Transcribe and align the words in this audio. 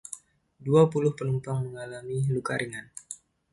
Dua 0.65 0.83
puluh 0.91 1.11
penumpang 1.17 1.59
mengalami 1.65 2.17
luka 2.35 2.53
ringan. 2.61 2.85